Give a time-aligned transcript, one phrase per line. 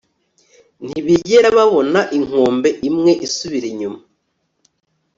[0.85, 3.99] ntibigera babona, inkombe imwe isubira inyuma